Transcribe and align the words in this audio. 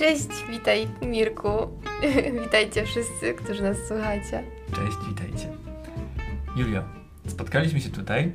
Cześć, 0.00 0.28
witaj 0.50 0.88
Mirku. 1.02 1.48
Witajcie 2.44 2.86
wszyscy, 2.86 3.34
którzy 3.34 3.62
nas 3.62 3.76
słuchacie. 3.88 4.42
Cześć, 4.72 4.96
witajcie. 5.08 5.48
Julio, 6.56 6.82
spotkaliśmy 7.26 7.80
się 7.80 7.90
tutaj, 7.90 8.32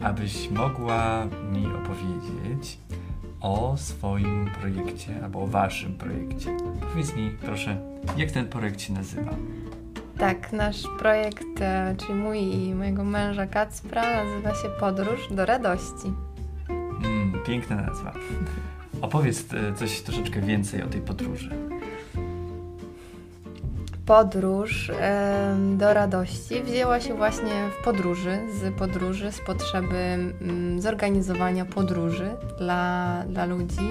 abyś 0.00 0.50
mogła 0.50 1.26
mi 1.52 1.66
opowiedzieć 1.66 2.78
o 3.40 3.76
swoim 3.76 4.50
projekcie 4.60 5.24
albo 5.24 5.42
o 5.42 5.46
waszym 5.46 5.94
projekcie. 5.94 6.56
Powiedz 6.92 7.16
mi, 7.16 7.30
proszę, 7.30 7.76
jak 8.16 8.30
ten 8.30 8.48
projekt 8.48 8.80
się 8.80 8.92
nazywa? 8.92 9.30
Tak, 10.18 10.52
nasz 10.52 10.82
projekt, 10.98 11.60
e, 11.60 11.94
czyli 11.98 12.14
mój 12.14 12.38
i 12.38 12.74
mojego 12.74 13.04
męża 13.04 13.46
Kacpra, 13.46 14.24
nazywa 14.24 14.54
się 14.54 14.68
Podróż 14.80 15.28
do 15.30 15.46
Radości. 15.46 16.12
Mm, 16.68 17.32
piękna 17.46 17.76
nazwa. 17.76 18.12
Opowiedz 19.00 19.44
e, 19.52 19.74
coś 19.74 20.00
troszeczkę 20.00 20.40
więcej 20.40 20.82
o 20.82 20.86
tej 20.86 21.00
podróży. 21.00 21.50
Podróż 24.06 24.90
do 25.76 25.94
radości 25.94 26.62
wzięła 26.62 27.00
się 27.00 27.14
właśnie 27.14 27.70
w 27.80 27.84
podróży, 27.84 28.38
z 28.60 28.74
podróży, 28.78 29.32
z 29.32 29.40
potrzeby 29.40 29.96
mm, 29.96 30.80
zorganizowania 30.80 31.64
podróży 31.64 32.30
dla, 32.58 33.22
dla 33.28 33.44
ludzi, 33.44 33.90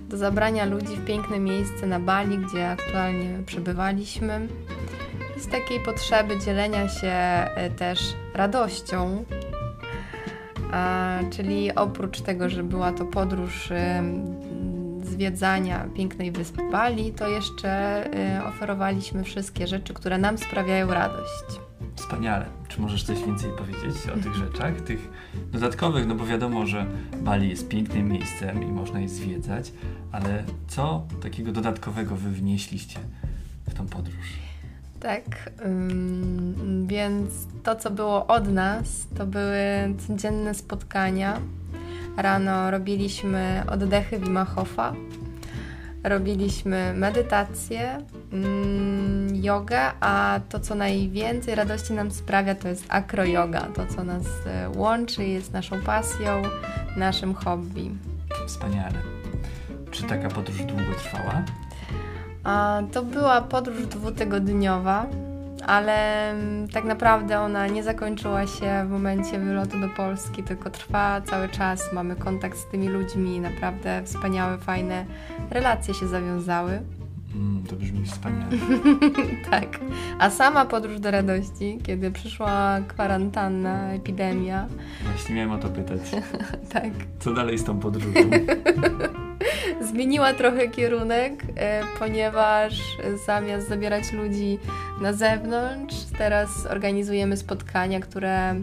do 0.00 0.16
zabrania 0.16 0.64
ludzi 0.64 0.96
w 0.96 1.04
piękne 1.04 1.38
miejsce 1.38 1.86
na 1.86 2.00
Bali, 2.00 2.38
gdzie 2.38 2.70
aktualnie 2.70 3.38
przebywaliśmy. 3.46 4.48
I 5.36 5.40
z 5.40 5.48
takiej 5.48 5.80
potrzeby 5.80 6.38
dzielenia 6.38 6.88
się 6.88 7.08
e, 7.08 7.70
też 7.70 8.14
radością, 8.34 9.24
czyli 11.30 11.74
oprócz 11.74 12.20
tego, 12.20 12.48
że 12.48 12.64
była 12.64 12.92
to 12.92 13.04
podróż 13.04 13.72
zwiedzania 15.18 15.88
pięknej 15.96 16.32
wyspy 16.32 16.70
Bali, 16.70 17.12
to 17.12 17.28
jeszcze 17.28 18.04
y, 18.36 18.44
oferowaliśmy 18.44 19.24
wszystkie 19.24 19.66
rzeczy, 19.66 19.94
które 19.94 20.18
nam 20.18 20.38
sprawiają 20.38 20.94
radość. 20.94 21.44
Wspaniale. 21.94 22.46
Czy 22.68 22.80
możesz 22.80 23.04
coś 23.04 23.18
więcej 23.24 23.50
powiedzieć 23.58 24.08
o 24.14 24.22
tych 24.22 24.34
rzeczach, 24.34 24.80
tych 24.80 25.10
dodatkowych? 25.52 26.06
No 26.06 26.14
bo 26.14 26.26
wiadomo, 26.26 26.66
że 26.66 26.86
Bali 27.22 27.48
jest 27.48 27.68
pięknym 27.68 28.08
miejscem 28.08 28.62
i 28.62 28.66
można 28.66 29.00
je 29.00 29.08
zwiedzać, 29.08 29.72
ale 30.12 30.44
co 30.68 31.06
takiego 31.22 31.52
dodatkowego 31.52 32.16
wy 32.16 32.30
wnieśliście 32.30 32.98
w 33.68 33.74
tą 33.74 33.86
podróż? 33.86 34.47
Tak, 35.00 35.50
ym, 35.66 36.86
więc 36.86 37.30
to, 37.62 37.76
co 37.76 37.90
było 37.90 38.26
od 38.26 38.48
nas, 38.48 39.06
to 39.18 39.26
były 39.26 39.58
codzienne 40.06 40.54
spotkania. 40.54 41.40
Rano 42.16 42.70
robiliśmy 42.70 43.62
oddechy 43.70 44.18
Wima 44.18 44.44
Hofa, 44.44 44.94
robiliśmy 46.04 46.94
medytację, 46.94 47.98
mm, 48.32 49.36
jogę, 49.36 49.80
a 50.00 50.40
to, 50.48 50.60
co 50.60 50.74
najwięcej 50.74 51.54
radości 51.54 51.92
nam 51.92 52.10
sprawia, 52.10 52.54
to 52.54 52.68
jest 52.68 52.84
akroyoga. 52.88 53.60
To, 53.60 53.86
co 53.86 54.04
nas 54.04 54.26
e, 54.46 54.70
łączy, 54.76 55.24
jest 55.24 55.52
naszą 55.52 55.80
pasją, 55.80 56.42
naszym 56.96 57.34
hobby. 57.34 57.90
Wspaniale. 58.46 58.98
Czy 59.90 60.02
taka 60.02 60.28
podróż 60.28 60.58
długo 60.62 60.94
trwała? 60.98 61.17
To 62.92 63.02
była 63.02 63.40
podróż 63.40 63.86
dwutygodniowa, 63.86 65.06
ale 65.66 66.30
mm, 66.30 66.68
tak 66.68 66.84
naprawdę 66.84 67.40
ona 67.40 67.66
nie 67.66 67.82
zakończyła 67.82 68.46
się 68.46 68.84
w 68.86 68.90
momencie 68.90 69.38
wylotu 69.38 69.80
do 69.80 69.88
Polski, 69.88 70.42
tylko 70.42 70.70
trwa 70.70 71.20
cały 71.20 71.48
czas. 71.48 71.92
Mamy 71.92 72.16
kontakt 72.16 72.58
z 72.58 72.66
tymi 72.70 72.88
ludźmi, 72.88 73.40
naprawdę 73.40 74.02
wspaniałe, 74.04 74.58
fajne 74.58 75.04
relacje 75.50 75.94
się 75.94 76.08
zawiązały. 76.08 76.80
Mm, 77.38 77.62
to 77.62 77.76
brzmi 77.76 78.04
wspaniale. 78.04 78.56
tak. 79.50 79.80
A 80.18 80.30
sama 80.30 80.64
podróż 80.64 81.00
do 81.00 81.10
radości, 81.10 81.78
kiedy 81.82 82.10
przyszła 82.10 82.80
kwarantanna, 82.88 83.92
epidemia. 83.92 84.66
Właśnie 85.04 85.34
miałem 85.34 85.50
o 85.50 85.58
to 85.58 85.68
pytać. 85.68 86.00
tak. 86.74 86.90
Co 87.18 87.32
dalej 87.32 87.58
z 87.58 87.64
tą 87.64 87.80
podróżą? 87.80 88.20
Zmieniła 89.90 90.32
trochę 90.32 90.68
kierunek, 90.68 91.44
e, 91.56 91.82
ponieważ 91.98 92.80
zamiast 93.26 93.68
zabierać 93.68 94.12
ludzi 94.12 94.58
na 95.00 95.12
zewnątrz, 95.12 95.96
teraz 96.18 96.66
organizujemy 96.66 97.36
spotkania, 97.36 98.00
które 98.00 98.54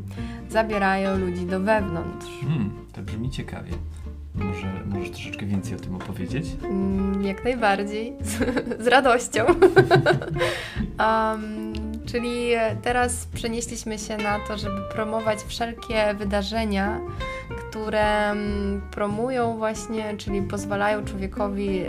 zabierają 0.49 1.17
ludzi 1.17 1.45
do 1.45 1.59
wewnątrz. 1.59 2.27
Hmm, 2.41 2.71
to 2.93 3.01
brzmi 3.01 3.29
ciekawie. 3.29 3.71
Może 4.37 4.67
możesz 4.85 5.09
troszeczkę 5.11 5.45
więcej 5.45 5.75
o 5.75 5.79
tym 5.79 5.95
opowiedzieć? 5.95 6.45
Mm, 6.63 7.23
jak 7.23 7.43
najbardziej, 7.43 8.13
z, 8.21 8.37
z 8.85 8.87
radością. 8.87 9.45
um, 10.99 11.73
czyli 12.05 12.51
teraz 12.81 13.27
przenieśliśmy 13.33 13.99
się 13.99 14.17
na 14.17 14.39
to, 14.47 14.57
żeby 14.57 14.81
promować 14.93 15.39
wszelkie 15.47 16.13
wydarzenia, 16.13 16.99
które 17.69 18.31
mm, 18.31 18.81
promują 18.91 19.57
właśnie, 19.57 20.17
czyli 20.17 20.41
pozwalają 20.41 21.05
człowiekowi 21.05 21.81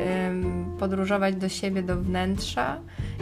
podróżować 0.78 1.36
do 1.36 1.48
siebie, 1.48 1.82
do 1.82 1.96
wnętrza 1.96 2.80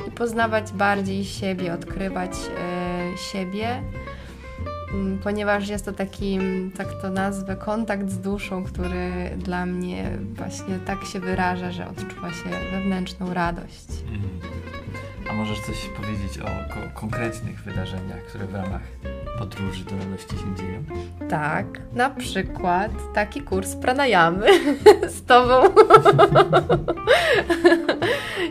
i 0.08 0.10
poznawać 0.10 0.72
bardziej 0.72 1.24
siebie, 1.24 1.74
odkrywać 1.74 2.30
e, 2.32 3.18
siebie 3.18 3.82
ponieważ 5.22 5.68
jest 5.68 5.84
to 5.84 5.92
taki, 5.92 6.34
mm, 6.34 6.70
tak 6.70 6.88
to 7.02 7.10
nazwę, 7.10 7.56
kontakt 7.56 8.10
z 8.10 8.18
duszą, 8.18 8.64
który 8.64 9.30
dla 9.38 9.66
mnie 9.66 10.10
właśnie 10.34 10.78
tak 10.78 11.04
się 11.04 11.20
wyraża, 11.20 11.72
że 11.72 11.88
odczuwa 11.88 12.32
się 12.32 12.50
wewnętrzną 12.72 13.34
radość. 13.34 13.86
Mhm. 14.12 14.40
A 15.30 15.32
możesz 15.32 15.60
coś 15.60 15.88
powiedzieć 15.96 16.38
o 16.38 16.74
ko 16.74 16.80
konkretnych 16.94 17.62
wydarzeniach, 17.62 18.24
które 18.28 18.46
w 18.46 18.54
ramach 18.54 18.82
podróży 19.38 19.84
do 19.84 19.98
radości 19.98 20.36
się 20.36 20.54
dzieją? 20.56 20.84
Tak, 21.28 21.66
na 21.92 22.10
przykład 22.10 22.90
taki 23.14 23.42
kurs 23.42 23.76
pranayamy 23.76 24.46
z 25.16 25.24
Tobą. 25.24 25.62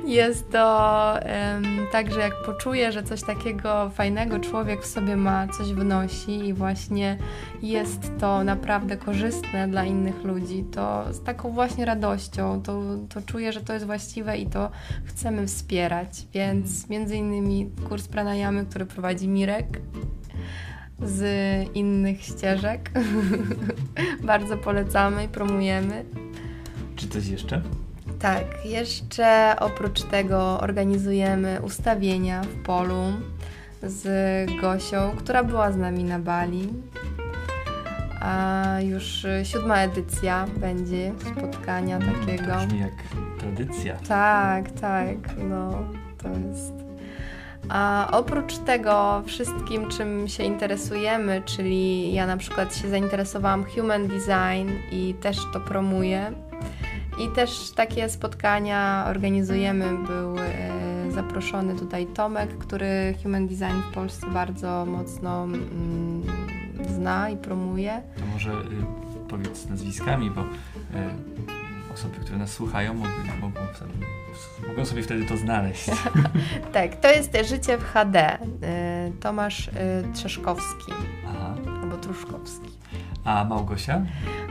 Jest 0.05 0.51
to 0.51 1.13
um, 1.53 1.87
tak, 1.91 2.11
że 2.11 2.19
jak 2.19 2.33
poczuję, 2.45 2.91
że 2.91 3.03
coś 3.03 3.21
takiego 3.21 3.89
fajnego 3.89 4.39
człowiek 4.39 4.81
w 4.81 4.85
sobie 4.85 5.15
ma, 5.15 5.47
coś 5.47 5.73
wnosi 5.73 6.47
i 6.47 6.53
właśnie 6.53 7.17
jest 7.61 8.11
to 8.19 8.43
naprawdę 8.43 8.97
korzystne 8.97 9.67
dla 9.67 9.83
innych 9.83 10.23
ludzi, 10.23 10.65
to 10.71 11.13
z 11.13 11.23
taką 11.23 11.51
właśnie 11.51 11.85
radością 11.85 12.61
to, 12.61 12.81
to 13.13 13.21
czuję, 13.21 13.53
że 13.53 13.61
to 13.61 13.73
jest 13.73 13.85
właściwe 13.85 14.37
i 14.37 14.47
to 14.47 14.71
chcemy 15.05 15.47
wspierać. 15.47 16.27
Więc 16.33 16.89
między 16.89 17.15
innymi 17.15 17.71
kurs 17.89 18.07
pranayamy, 18.07 18.65
który 18.65 18.85
prowadzi 18.85 19.27
Mirek, 19.27 19.81
z 21.05 21.23
innych 21.75 22.21
ścieżek. 22.21 22.91
Bardzo 24.23 24.57
polecamy 24.57 25.23
i 25.23 25.27
promujemy. 25.27 26.05
Czy 26.95 27.07
coś 27.07 27.27
jeszcze? 27.27 27.61
Tak, 28.19 28.65
jeszcze 28.65 29.55
oprócz 29.59 30.01
tego 30.03 30.59
organizujemy 30.59 31.61
ustawienia 31.61 32.41
w 32.41 32.63
polu 32.63 33.03
z 33.83 34.51
Gosią, 34.61 35.11
która 35.17 35.43
była 35.43 35.71
z 35.71 35.77
nami 35.77 36.03
na 36.03 36.19
Bali. 36.19 36.69
A 38.21 38.63
już 38.81 39.25
siódma 39.43 39.77
edycja 39.77 40.45
będzie 40.57 41.11
spotkania 41.31 41.99
takiego. 41.99 42.53
To 42.53 42.65
brzmi 42.65 42.79
jak 42.79 42.93
tradycja. 43.39 43.95
Tak, 43.95 44.71
tak, 44.71 45.17
no 45.49 45.83
to 46.17 46.29
jest 46.29 46.73
a 47.69 48.09
oprócz 48.11 48.57
tego 48.57 49.23
wszystkim, 49.25 49.89
czym 49.89 50.27
się 50.27 50.43
interesujemy, 50.43 51.41
czyli 51.45 52.13
ja 52.13 52.27
na 52.27 52.37
przykład 52.37 52.75
się 52.75 52.89
zainteresowałam 52.89 53.65
human 53.65 54.07
design 54.07 54.69
i 54.91 55.13
też 55.13 55.37
to 55.53 55.59
promuję. 55.59 56.33
I 57.19 57.35
też 57.35 57.71
takie 57.71 58.09
spotkania 58.09 59.05
organizujemy. 59.09 59.85
Był 60.07 60.37
e, 60.37 61.11
zaproszony 61.11 61.75
tutaj 61.75 62.05
Tomek, 62.05 62.57
który 62.57 63.15
human 63.23 63.47
design 63.47 63.81
w 63.91 63.93
Polsce 63.93 64.27
bardzo 64.27 64.85
mocno 64.85 65.43
mm, 65.43 66.23
zna 66.89 67.29
i 67.29 67.37
promuje. 67.37 68.01
To 68.17 68.25
może 68.33 68.51
y, 68.51 69.29
powiedz 69.29 69.69
nazwiskami, 69.69 70.31
bo 70.31 70.41
y, 70.41 70.45
osoby, 71.93 72.17
które 72.19 72.37
nas 72.37 72.51
słuchają, 72.51 72.93
mogą, 72.93 73.09
mogą, 73.41 73.61
mogą 74.67 74.85
sobie 74.85 75.03
wtedy 75.03 75.25
to 75.25 75.37
znaleźć. 75.37 75.85
tak, 76.73 76.95
to 76.95 77.07
jest 77.07 77.37
Życie 77.49 77.77
w 77.77 77.83
HD. 77.83 78.37
Y, 78.39 79.19
Tomasz 79.19 79.67
y, 79.67 79.71
Trzeszkowski. 80.13 80.91
Aha. 81.29 81.55
Albo 81.81 81.97
Truszkowski. 81.97 82.69
A 83.23 83.43
Małgosia? 83.43 84.05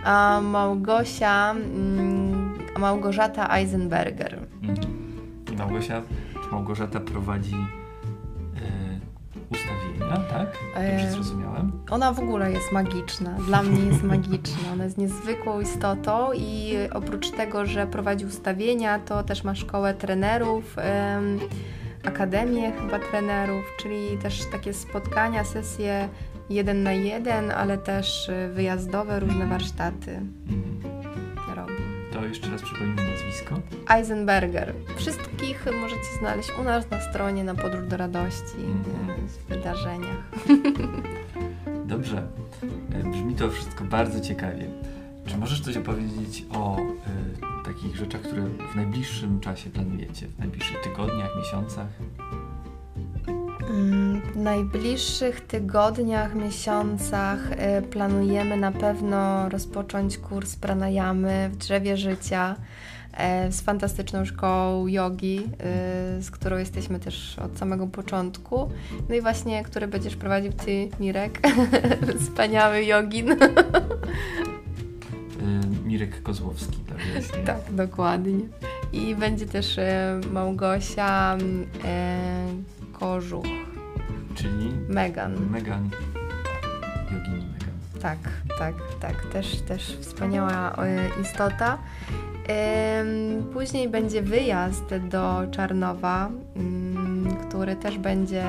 A 0.05 0.41
Małgosia, 0.43 1.51
mm, 1.51 2.59
Małgorzata 2.79 3.57
Eisenberger. 3.57 4.39
Mhm. 4.63 5.03
Małgosia, 5.59 6.03
Małgorzata 6.53 7.01
prowadzi 7.01 7.57
magiczna, 10.13 10.39
tak? 10.39 10.59
Dobrze 10.75 11.09
E, 11.09 11.11
zrozumiałem? 11.13 11.73
Ona 11.91 12.13
w 12.13 12.19
ogóle 12.19 12.53
jest 12.53 12.73
magiczna. 12.73 13.31
Dla 13.31 13.63
mnie 13.63 13.87
jest 13.87 14.03
magiczna. 14.03 14.73
Ona 14.73 14.85
jest 14.85 14.99
niezwykłą 14.99 15.61
istotą 15.61 16.33
i 16.33 16.75
oprócz 16.95 17.31
tego, 17.31 17.67
że 17.67 17.87
prowadzi 17.87 18.25
ustawienia, 18.27 18.99
to 18.99 19.23
też 19.23 19.45
ma 19.45 19.55
szkołę 19.55 19.95
trenerów, 19.95 20.79
em, 20.79 21.41
akademię 22.05 22.73
chyba 22.73 22.99
trenerów, 22.99 23.65
czyli 23.81 24.19
też 24.23 24.51
takie 24.53 24.73
spotkania, 24.73 25.45
sesje 25.45 26.09
jeden 26.51 26.83
na 26.83 26.93
jeden, 26.93 27.51
ale 27.51 27.79
też 27.79 28.29
y, 28.29 28.49
wyjazdowe, 28.55 29.21
różne 29.21 29.47
warsztaty 29.47 30.21
Jeszcze 32.29 32.51
raz 32.51 32.63
przypomnij 32.63 32.97
nazwisko. 32.97 33.61
Eisenberger. 33.89 34.75
Wszystkich 34.97 35.67
możecie 35.81 36.19
znaleźć 36.19 36.51
u 36.61 36.63
nas 36.63 36.91
na 36.91 37.01
stronie 37.01 37.45
na 37.45 37.55
Podróż 37.55 37.87
do 37.89 37.97
Radości, 37.97 38.59
y, 39.19 39.29
w 39.29 39.49
wydarzeniach. 39.49 40.31
Dobrze. 41.87 42.23
E, 42.95 43.11
Brzmi 43.11 43.35
to 43.35 43.51
wszystko 43.51 43.85
bardzo 43.85 44.21
ciekawie. 44.21 44.71
Czy 45.27 45.39
możesz 45.39 45.61
coś 45.61 45.77
opowiedzieć 45.77 46.45
o 46.51 46.77
e, 46.77 47.65
takich 47.65 47.97
rzeczach, 47.97 48.21
które 48.21 48.43
w 48.73 48.77
najbliższym 48.77 49.41
czasie 49.41 49.71
planujecie? 49.71 50.29
W 50.29 50.39
najbliższych 50.39 50.81
tygodniach, 50.81 51.31
miesiącach? 51.39 51.87
Mm, 53.71 54.21
W 54.21 54.37
najbliższych 54.37 55.41
tygodniach, 55.41 56.35
miesiącach 56.35 57.53
y, 57.53 57.83
planujemy 57.83 58.57
na 58.57 58.73
pewno 58.73 59.49
rozpocząć 59.49 60.19
kurs 60.19 60.57
pranayamy 60.57 61.51
w 61.53 61.57
drzewie 61.57 61.97
życia 61.97 62.57
e, 63.13 63.53
z 63.53 63.61
fantastyczną 63.61 64.25
szkołą 64.25 64.87
jogi, 64.87 65.39
y, 66.19 66.23
z 66.23 66.31
którą 66.31 66.59
jesteśmy 66.59 67.01
też 67.01 67.39
od 67.39 67.59
samego 67.59 67.87
początku. 67.87 68.71
No 69.09 69.15
i 69.15 69.21
właśnie, 69.21 69.63
który 69.65 69.87
będziesz 69.89 70.17
prowadził 70.17 70.53
Ty, 70.53 70.89
Mirek, 71.01 71.41
wspaniały 72.21 72.85
jogin. 72.85 73.33
E, 73.33 73.37
Mirek 75.85 76.23
Kozłowski, 76.23 76.77
dla 76.87 76.97
wyjaśnienia. 77.07 77.45
tak, 77.47 77.61
dokładnie. 77.71 78.41
I 78.93 79.15
będzie 79.15 79.47
też 79.47 79.79
e, 79.79 80.21
Małgosia 80.33 81.35
mm, 81.41 81.67
Kożuch, 83.03 83.45
Czyli 84.35 84.73
Megan. 84.89 85.51
Megan, 85.51 85.91
jogini 87.13 87.47
Megan. 87.53 88.01
Tak, 88.03 88.19
tak, 88.59 88.75
tak. 89.01 89.27
Też, 89.33 89.61
też 89.61 89.97
wspaniała 90.01 90.77
e, 90.77 91.21
istota. 91.23 91.79
Później 93.53 93.89
będzie 93.89 94.23
wyjazd 94.23 94.95
do 95.11 95.43
Czarnowa, 95.51 96.31
mm, 96.57 97.37
który 97.37 97.77
też 97.77 97.99
będzie 97.99 98.45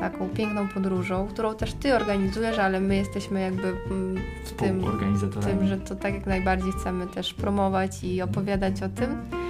taką 0.00 0.28
piękną 0.28 0.68
podróżą, 0.68 1.26
którą 1.26 1.54
też 1.54 1.72
Ty 1.72 1.94
organizujesz, 1.94 2.58
ale 2.58 2.80
my 2.80 2.96
jesteśmy 2.96 3.40
jakby 3.40 3.68
mm, 3.68 4.16
w 4.44 4.52
tym, 4.52 4.84
tym, 5.44 5.66
że 5.68 5.78
to 5.78 5.96
tak 5.96 6.14
jak 6.14 6.26
najbardziej 6.26 6.72
chcemy 6.72 7.06
też 7.06 7.34
promować 7.34 8.04
i 8.04 8.22
opowiadać 8.22 8.82
o 8.82 8.88
tym. 8.88 9.43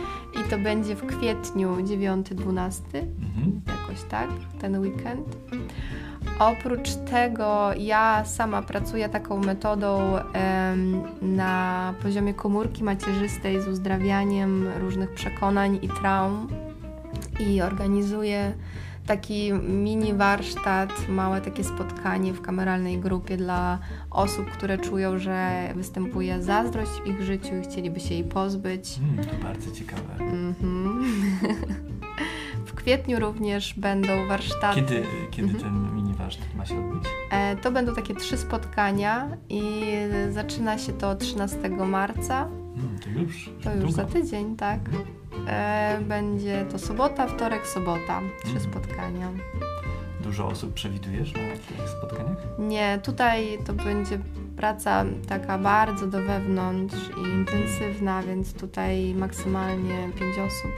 I 0.46 0.50
to 0.50 0.58
będzie 0.58 0.94
w 0.96 1.06
kwietniu 1.06 1.76
9-12 1.76 2.81
Mhm. 3.23 3.61
jakoś 3.67 4.02
tak, 4.08 4.29
ten 4.61 4.79
weekend. 4.81 5.37
Oprócz 6.38 6.94
tego 6.94 7.70
ja 7.79 8.25
sama 8.25 8.62
pracuję 8.62 9.08
taką 9.08 9.38
metodą 9.38 10.17
em, 10.32 11.02
na 11.23 11.94
poziomie 12.02 12.35
komórki 12.35 12.85
macierzystej 12.85 13.62
z 13.62 13.69
uzdrawianiem 13.69 14.69
różnych 14.81 15.14
przekonań 15.14 15.79
i 15.82 15.88
traum 15.88 16.49
i 17.40 17.62
organizuję 17.62 18.52
taki 19.06 19.53
mini 19.53 20.15
warsztat, 20.15 21.09
małe 21.09 21.41
takie 21.41 21.65
spotkanie 21.65 22.33
w 22.33 22.41
kameralnej 22.43 22.99
grupie 22.99 23.37
dla 23.37 23.79
osób, 24.11 24.47
które 24.51 24.79
czują, 24.79 25.19
że 25.19 25.69
występuje 25.77 26.43
zazdrość 26.43 26.91
w 26.91 27.06
ich 27.06 27.23
życiu 27.23 27.56
i 27.56 27.62
chcieliby 27.62 28.01
się 28.01 28.15
jej 28.15 28.25
pozbyć. 28.25 28.99
Mm, 28.99 29.25
to 29.25 29.35
bardzo 29.43 29.71
ciekawe. 29.71 30.15
Mhm. 30.21 31.05
W 32.67 32.73
kwietniu 32.75 33.21
również 33.21 33.75
będą 33.75 34.09
warsztaty. 34.29 34.81
Kiedy, 34.81 35.03
kiedy 35.31 35.49
Mhm. 35.53 35.65
ten 35.65 35.95
mini 35.97 36.15
warsztat 36.15 36.55
ma 36.55 36.67
się 36.67 36.79
odbyć? 36.89 37.05
E, 37.31 37.57
To 37.57 37.73
będą 37.73 37.95
takie 37.95 38.15
trzy 38.15 38.37
spotkania 38.37 39.29
i 39.49 39.73
zaczyna 40.31 40.79
się 40.79 40.93
to 40.93 41.15
13 41.15 41.69
marca. 41.87 42.45
Mm, 42.45 42.99
to 43.05 43.11
już. 43.21 43.50
To 43.65 43.71
już 43.71 43.81
długo. 43.81 43.97
za 43.97 44.05
tydzień, 44.05 44.57
tak. 44.57 44.81
E, 45.49 45.99
Będzie 46.02 46.67
to 46.73 46.79
sobota, 46.79 47.26
wtorek, 47.26 47.67
sobota. 47.67 48.20
Trzy 48.44 48.52
Mhm. 48.55 48.70
spotkania. 48.73 49.29
Dużo 50.20 50.46
osób 50.46 50.75
przewidujesz 50.75 51.32
na 51.32 51.38
tych 51.41 51.88
spotkaniach? 51.99 52.37
Nie, 52.58 53.00
tutaj 53.02 53.58
to 53.67 53.73
będzie 53.73 54.19
praca 54.56 55.05
taka 55.29 55.58
bardzo 55.58 56.06
do 56.06 56.23
wewnątrz 56.23 56.96
i 57.25 57.29
intensywna, 57.29 58.23
więc 58.23 58.55
tutaj 58.55 59.14
maksymalnie 59.14 60.08
pięć 60.20 60.38
osób. 60.38 60.70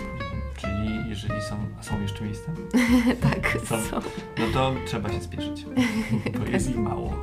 Czyli 0.57 1.09
jeżeli 1.09 1.43
są, 1.43 1.57
a 1.81 1.83
są 1.83 2.01
jeszcze 2.03 2.25
miejsca, 2.25 2.53
tak, 3.31 3.59
Są. 3.65 3.81
są. 3.83 3.97
no 4.39 4.45
to 4.55 4.73
trzeba 4.87 5.09
się 5.13 5.21
spieszyć, 5.21 5.67
bo 6.39 6.45
jest 6.53 6.71
ich 6.71 6.77
mało. 6.79 7.15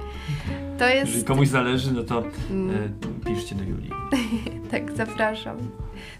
To 0.80 0.88
Jeżeli 0.90 1.14
jest... 1.16 1.28
komuś 1.28 1.48
zależy, 1.48 1.94
no 1.94 2.04
to 2.04 2.24
Mm. 2.52 2.75
e, 2.75 2.90
piszcie 3.30 3.56
do 3.56 3.64
Julii. 3.64 3.90
Tak, 4.72 4.92
zapraszam. 4.92 5.58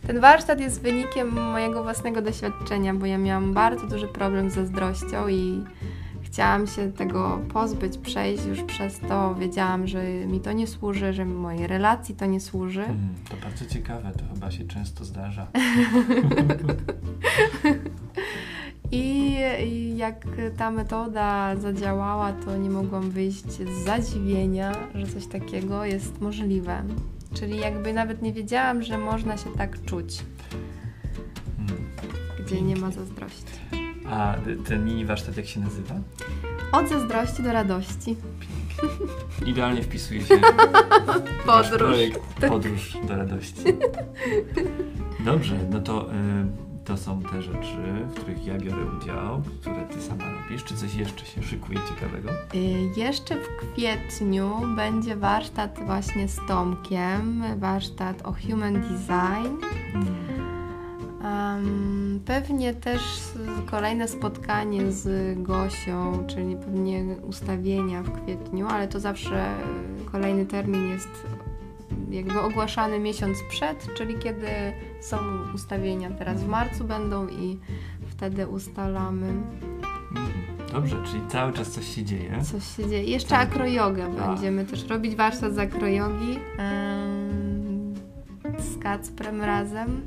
Ten 0.07 0.19
warsztat 0.19 0.59
jest 0.59 0.81
wynikiem 0.81 1.29
mojego 1.51 1.83
własnego 1.83 2.21
doświadczenia, 2.21 2.94
bo 2.94 3.05
ja 3.05 3.17
miałam 3.17 3.53
bardzo 3.53 3.88
duży 3.88 4.07
problem 4.07 4.50
z 4.50 4.53
zazdrością 4.53 5.27
i 5.27 5.63
chciałam 6.21 6.67
się 6.67 6.91
tego 6.91 7.39
pozbyć, 7.53 7.97
przejść 7.97 8.45
już 8.45 8.63
przez 8.63 9.00
to. 9.00 9.35
Wiedziałam, 9.35 9.88
że 9.88 10.03
mi 10.03 10.39
to 10.39 10.51
nie 10.51 10.67
służy, 10.67 11.13
że 11.13 11.25
mojej 11.25 11.67
relacji 11.67 12.15
to 12.15 12.25
nie 12.25 12.39
służy. 12.39 12.83
Mm, 12.83 13.09
to 13.29 13.38
bardzo 13.44 13.65
ciekawe, 13.65 14.11
to 14.11 14.33
chyba 14.33 14.51
się 14.51 14.67
często 14.67 15.05
zdarza. 15.05 15.47
I, 18.93 19.35
I 19.67 19.97
jak 19.97 20.25
ta 20.57 20.71
metoda 20.71 21.55
zadziałała, 21.55 22.31
to 22.33 22.57
nie 22.57 22.69
mogłam 22.69 23.09
wyjść 23.11 23.45
z 23.45 23.85
zadziwienia, 23.85 24.71
że 24.95 25.07
coś 25.07 25.27
takiego 25.27 25.85
jest 25.85 26.21
możliwe. 26.21 26.83
Czyli 27.33 27.57
jakby 27.59 27.93
nawet 27.93 28.21
nie 28.21 28.33
wiedziałam, 28.33 28.83
że 28.83 28.97
można 28.97 29.37
się 29.37 29.49
tak 29.57 29.85
czuć, 29.85 30.19
Mm. 31.59 31.81
gdzie 32.45 32.61
nie 32.61 32.75
ma 32.75 32.91
zazdrości. 32.91 33.43
A 34.09 34.35
ten 34.67 34.85
mini 34.85 35.05
warsztat 35.05 35.37
jak 35.37 35.45
się 35.45 35.59
nazywa? 35.59 35.95
Od 36.71 36.89
zazdrości 36.89 37.43
do 37.43 37.53
radości. 37.53 38.15
Pięknie. 38.39 39.47
Idealnie 39.51 39.83
wpisuje 39.83 40.21
się 40.21 40.35
Podróż. 41.45 41.77
projekt 41.77 42.21
Podróż 42.50 42.97
do 43.07 43.15
radości. 43.15 43.63
Dobrze, 45.25 45.55
no 45.71 45.79
to 45.79 46.09
y, 46.12 46.13
to 46.85 46.97
są 46.97 47.21
te 47.21 47.41
rzeczy, 47.41 47.77
w 48.07 48.13
których 48.13 48.45
ja 48.45 48.57
biorę 48.57 48.85
udział, 49.01 49.41
które 49.61 49.75
ty 49.93 50.01
sama 50.01 50.23
robisz. 50.31 50.63
Czy 50.63 50.75
coś 50.75 50.95
jeszcze 50.95 51.25
się 51.25 51.43
szykuje 51.43 51.79
ciekawego? 51.89 52.29
Y, 52.55 52.99
Jeszcze 52.99 53.35
w 53.35 53.47
kwietniu 53.73 54.51
będzie 54.75 55.15
warsztat 55.15 55.79
właśnie 55.85 56.27
z 56.27 56.39
Tomkiem, 56.47 57.43
warsztat 57.57 58.21
o 58.25 58.33
human 58.33 58.73
design. 58.81 59.57
Em, 61.23 62.19
pewnie 62.25 62.73
też 62.73 63.01
kolejne 63.71 64.07
spotkanie 64.07 64.91
z 64.91 65.07
Gosią, 65.41 66.23
czyli 66.27 66.55
pewnie 66.55 67.03
ustawienia 67.27 68.03
w 68.03 68.11
kwietniu, 68.23 68.67
ale 68.67 68.87
to 68.87 68.99
zawsze 68.99 69.45
kolejny 70.11 70.45
termin 70.45 70.89
jest 70.89 71.09
jakby 72.13 72.41
ogłaszany 72.41 73.00
miesiąc 73.00 73.38
przed, 73.50 73.93
czyli 73.93 74.15
kiedy 74.20 74.48
są 75.01 75.17
ustawienia. 75.55 76.10
Teraz 76.12 76.43
w 76.43 76.48
marcu 76.48 76.84
będą 76.84 77.27
i 77.27 77.60
wtedy 78.08 78.48
ustalamy, 78.48 79.27
Mm. 80.15 80.32
Dobrze, 80.72 80.96
czyli 81.12 81.22
cały 81.27 81.53
czas 81.53 81.70
coś 81.72 81.96
się 81.96 82.03
dzieje. 82.03 82.41
coś 82.43 82.75
się 82.77 82.89
dzieje. 82.89 83.03
Jeszcze 83.03 83.29
Tak. 83.29 83.50
akrojogę 83.50 84.10
będziemy 84.27 84.65
też 84.65 84.88
robić, 84.88 85.15
warsztat 85.15 85.53
z 85.53 85.58
akrojogi 85.58 86.39
z 88.60 88.77
Kacprem 88.84 89.41
razem. 89.41 90.01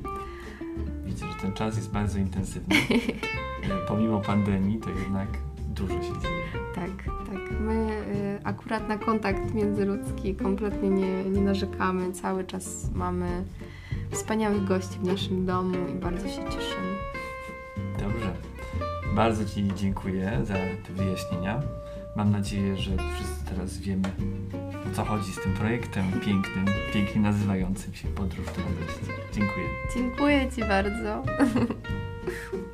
Widzę, 1.04 1.26
że 1.26 1.34
ten 1.42 1.52
czas 1.52 1.76
jest 1.76 1.90
bardzo 1.92 2.18
intensywny. 2.18 2.76
E, 3.62 3.86
Pomimo 3.88 4.20
pandemii, 4.20 4.78
to 4.78 4.90
jednak 4.90 5.28
dużo 5.76 5.94
się 5.94 6.20
dzieje. 6.22 6.42
Tak, 6.74 7.04
tak. 7.04 7.60
My 7.60 7.74
y, 7.74 8.44
akurat 8.44 8.88
na 8.88 8.98
kontakt 8.98 9.54
międzyludzki 9.54 10.34
kompletnie 10.34 10.90
nie, 10.90 11.24
nie 11.24 11.40
narzekamy. 11.40 12.12
Cały 12.12 12.44
czas 12.44 12.90
mamy 12.94 13.44
wspaniałych 14.10 14.64
gości 14.64 14.98
w 14.98 15.04
naszym 15.04 15.46
domu 15.46 15.76
i 15.90 15.94
bardzo 15.94 16.28
się 16.28 16.44
cieszymy. 16.44 16.96
Dobrze. 17.98 18.32
Bardzo 19.14 19.44
Ci 19.44 19.68
dziękuję 19.76 20.40
za 20.44 20.54
te 20.54 20.92
wyjaśnienia. 20.92 21.62
Mam 22.16 22.30
nadzieję, 22.30 22.76
że 22.76 22.90
wszyscy 23.14 23.44
teraz 23.44 23.78
wiemy, 23.78 24.08
o 24.92 24.94
co 24.96 25.04
chodzi 25.04 25.32
z 25.32 25.42
tym 25.42 25.54
projektem 25.54 26.12
pięknym, 26.12 26.66
pięknie 26.92 27.20
nazywającym 27.20 27.94
się 27.94 28.08
Podróż 28.08 28.46
do 28.46 28.62
Radości. 28.62 29.00
Dziękuję. 29.32 29.66
Dziękuję 29.94 30.50
Ci 30.52 30.60
bardzo. 30.60 31.22